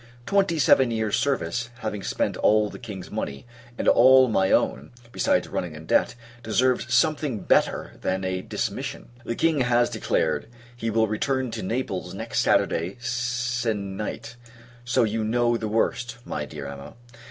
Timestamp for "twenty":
0.25-0.57